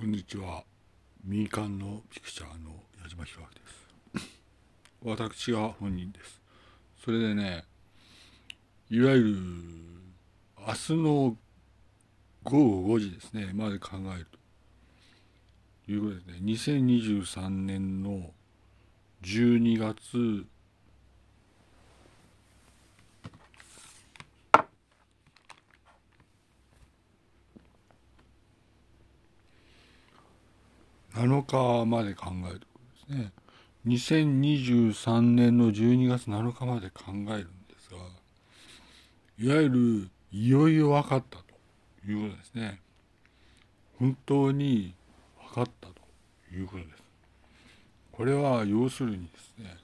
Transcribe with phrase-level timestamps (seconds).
[0.00, 0.64] こんにちは。
[1.22, 2.70] 民間のピクチャーの
[3.02, 3.46] 矢島弘
[4.14, 4.30] 明です。
[5.04, 6.40] 私が本人です。
[7.04, 7.66] それでね
[8.88, 9.36] いわゆる
[10.66, 11.38] 明日の
[12.44, 14.26] 午後5時ですねまで考える
[15.84, 15.92] と。
[15.92, 16.38] いうことでね。
[16.44, 18.32] 2023年の
[19.20, 20.46] 12月
[31.20, 33.32] 7日まで考えることですね。
[33.86, 37.98] 2023年の12月7日まで考えるんですが、
[39.38, 41.44] いわゆるいよいよ分かったと
[42.10, 42.80] いうことですね。
[43.98, 44.94] 本当に
[45.48, 45.94] 分かったと
[46.54, 47.02] いうことです。
[48.12, 49.76] これは要するにですね、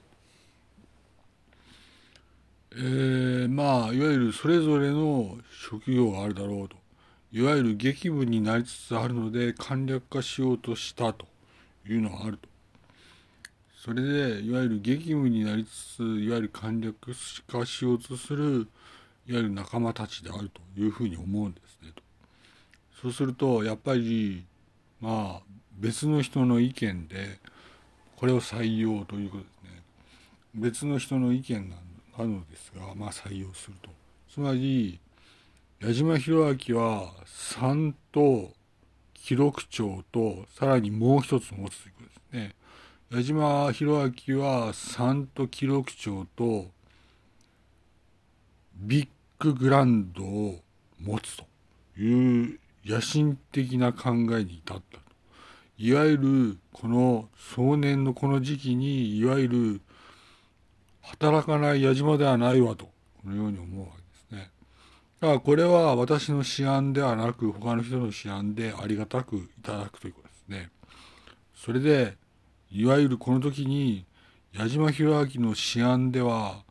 [2.73, 6.77] えー、まあいわゆるそれぞれの職業があるだろうと
[7.31, 11.25] いわゆる激務になりつつあるので簡略化しようとしたと
[11.87, 12.47] いうのがあると。
[13.83, 16.95] それでいわゆる激務になりつついわゆる簡略
[17.47, 18.67] 化しようとする
[19.27, 22.03] いわゆる仲間たちであるというふうに思うんですねと。
[23.01, 24.43] そうするとやっぱり
[24.99, 25.41] まあ
[25.77, 27.39] 別の人の意見で
[28.15, 29.83] これを採用ということですね。
[30.55, 31.69] 別の人の意見
[32.17, 33.89] なのですがまあ採用すると。
[34.29, 34.99] つまり
[35.79, 38.51] 矢島弘明は3と
[39.13, 42.55] 記録帳とさらにもう一つ持つということですね。
[43.11, 46.65] 矢島弘明は3と記録帳と
[48.73, 50.61] ビッググランドを
[50.99, 51.45] 持つと
[51.95, 54.99] いう野心的な考えに至った。
[55.77, 59.81] いわゆるこの少年のこの時期にいわゆる
[61.03, 64.06] 働かない矢島ではないわとこのように思うわけ
[65.19, 70.69] だからこれは私の思案ではなく他の人の思案でありがたくいただくということですね。
[71.55, 72.15] それで
[72.71, 74.05] いわゆるこの時に
[74.53, 76.63] 矢島弘明の思案では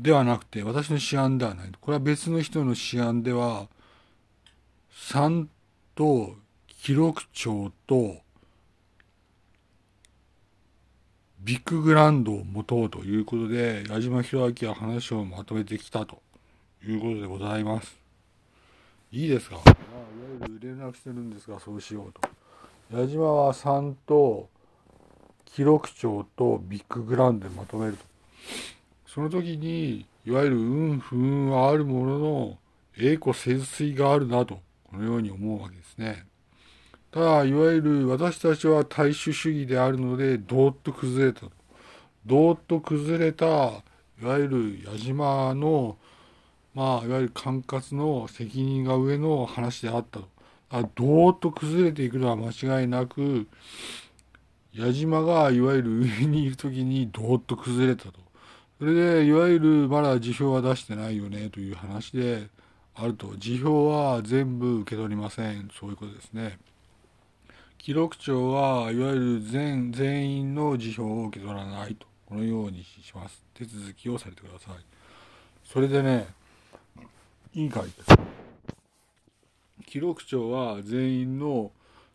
[0.00, 3.68] ではなくて私の思案ではないこれは別の人の思案では
[4.92, 5.46] 3
[5.94, 6.34] と
[6.66, 8.16] 記録帳と
[11.40, 16.22] ビッググランドを持とうということで矢島弘明は話をまとめてきたと。
[16.86, 17.98] いうことでございます。
[19.12, 19.76] いいですか、まあ、いわ
[20.42, 22.20] ゆる連絡してるんですが、そうしようと。
[22.96, 24.48] 矢島は3と
[25.44, 28.04] 記録帳とビッググランでまとめると。
[29.06, 32.58] その時に、いわゆる運不運はあるものの、
[32.96, 34.60] 栄枯節水があるなと、
[34.90, 36.26] このように思うわけですね。
[37.10, 41.52] ただ、いわゆる私たちは大衆主義であるので、どーっと崩れたと。
[42.24, 45.96] どーっと崩れた、いわゆる矢島の
[46.74, 50.28] まあ、いわゆる管轄の責任が上の話であったと。
[50.72, 53.48] あどーっと崩れていくのは間違いなく、
[54.72, 58.20] 矢島がいわゆる上にいる時にどーっと崩れたと。
[58.78, 62.48] それで、いわゆるまだ辞表は出してないよねという話で
[62.94, 63.34] あると。
[63.36, 65.68] 辞表は全部受け取りません。
[65.72, 66.58] そういうことですね。
[67.78, 72.06] 記録庁はいわゆる全全員の辞表を受け取らないと。
[72.26, 73.44] このようにします。
[73.54, 74.74] 手続きをされてください。
[75.64, 76.28] それでね、
[77.52, 77.94] 委員会です。
[79.86, 81.72] 記録庁は全員の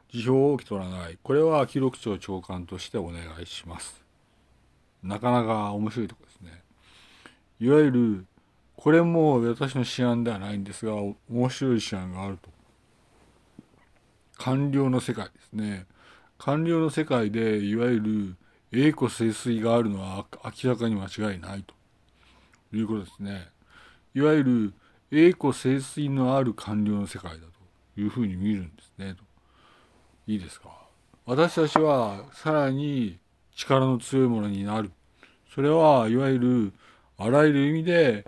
[0.10, 1.18] 辞表を受け取らない。
[1.22, 4.02] これは記録庁長官としてお願いします。
[5.04, 6.64] なかなか面白いところですね。
[7.60, 8.26] いわゆる、
[8.78, 11.16] これも私の思案ではないんですが、面
[11.50, 12.50] 白い思案があると。
[14.38, 15.86] 官僚の世界ですね。
[16.38, 18.36] 官僚の世界で、いわゆる
[18.72, 21.74] 栄枯盛衰があるのは明らかに間違いないと
[22.74, 23.50] いうことですね。
[24.14, 24.74] いわゆる
[25.12, 27.38] 栄枯盛衰のある官僚の世界だ
[27.96, 29.16] というふうに見るんですね。
[30.28, 30.70] いいですか？
[31.26, 33.18] 私たちはさらに
[33.56, 34.92] 力の強いものになる。
[35.54, 36.74] それはいわゆる
[37.18, 38.26] あらゆる意味で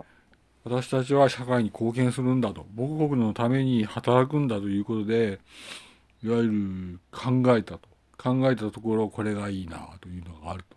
[0.64, 2.66] 私たちは社会に貢献するんだと。
[2.76, 5.40] 母国のために働くんだということで、
[6.22, 7.88] いわゆる考えたと。
[8.20, 10.76] 考えたところこれがいいなというのがあると。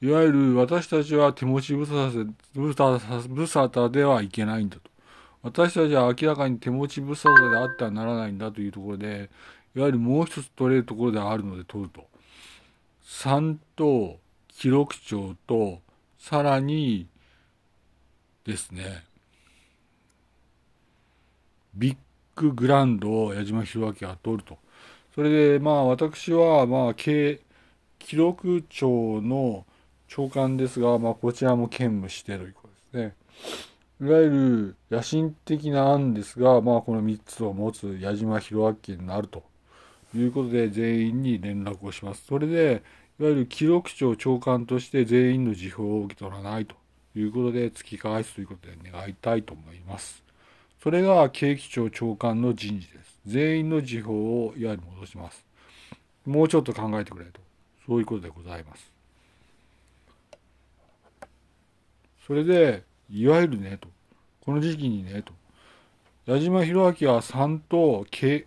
[0.00, 4.87] いわゆる私たちは手持ち無沙汰ではいけないんだと。
[5.42, 9.30] 私たちは明らかに手持ち無沙汰であってはならないんだというところで、
[9.76, 12.06] いわゆるもう一つ取れるところであるので取ると。
[13.04, 14.18] 3と
[14.48, 15.80] 記録帳と、
[16.18, 17.06] さらに
[18.44, 19.04] ですね、
[21.74, 21.96] ビッ
[22.34, 24.58] ググランドを矢島弘明が取ると。
[25.14, 27.40] それで、まあ私は、まあ、記
[28.12, 29.64] 録庁の
[30.08, 33.14] 長官ですが、まあこちらも兼務してということですね。
[34.00, 39.42] いわゆる野心的な案ですが、まあ、この3つを持つ矢島弘明になると
[40.14, 42.24] いうことで全員に連絡をします。
[42.26, 42.82] それで、
[43.18, 46.76] いわゆる記録庁長官として全員の辞表を受け取らないと
[47.16, 50.22] いうことで突き返すということで願いたいと思います。
[50.80, 53.18] それが景気庁長官の人事です。
[53.26, 55.44] 全員の辞表をいわゆる戻します。
[56.24, 57.40] もうちょっと考えてくれと。
[57.84, 58.92] そういうことでございます。
[62.24, 63.88] それで、いわゆるね、と。
[64.40, 65.32] この時期にね、と。
[66.26, 68.44] 矢島博明は3と記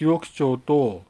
[0.00, 1.02] 録庁と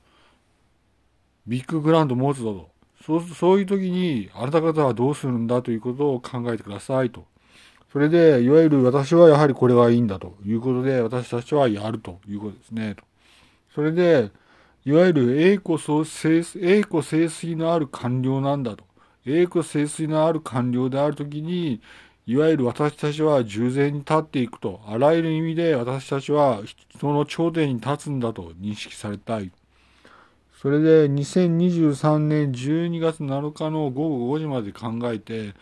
[1.47, 2.71] ビッググラウンド持つぞと。
[3.05, 7.25] そうそういう時に、あなた方はどうするんだということを考えてくださいと。
[7.93, 12.95] それで、いわゆる私はやはりこれはいいんだということで、私たちはやるということですね。
[12.95, 13.05] と
[13.75, 14.31] それで、
[14.85, 18.85] いわゆる栄枯栄枯盛衰のある官僚なんだと。
[19.25, 21.81] 栄枯盛衰のある官僚であるときに、
[22.29, 24.81] いわゆる私たちは従前に立っていくと。
[24.85, 29.53] あらゆる意味で私たちは人の頂点に立つんだと認識されたい。
[30.61, 35.55] それで2023年12月7日の午後5時まで考えて、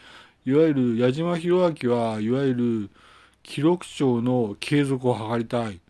[0.46, 2.90] いわゆる矢島博明はいわゆる
[3.42, 5.80] 記録庁の継続を図りたい。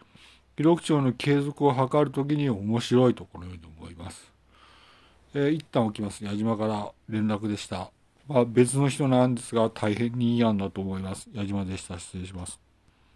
[0.56, 4.32] 記録庁の継続を図るときに面白いとこのように思います。
[5.34, 6.24] えー、一旦起きます。
[6.24, 7.92] 矢島から連絡でした。
[8.26, 11.28] まあ、別の人なんですが、大変にいい案だと思います。
[11.32, 11.98] 矢島でした。
[11.98, 12.60] 失礼します。